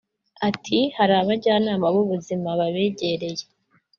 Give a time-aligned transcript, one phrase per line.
[0.49, 3.43] Ati “Hari abajyanama b’ubuzima babegereye